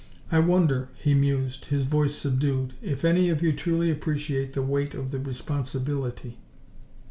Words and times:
"I 0.31 0.39
wonder," 0.39 0.89
he 0.95 1.13
mused, 1.13 1.65
his 1.65 1.83
voice 1.83 2.15
subdued, 2.15 2.73
"if 2.81 3.05
any 3.05 3.29
of 3.29 3.43
you 3.43 3.53
truly 3.53 3.91
appreciate 3.91 4.53
the 4.53 4.63
weight 4.63 4.95
of 4.95 5.11
the 5.11 5.19
responsibility." 5.19 6.39